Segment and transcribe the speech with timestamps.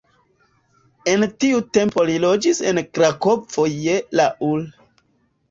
[1.11, 4.67] En tiu tempo li loĝis en Krakovo je la ul.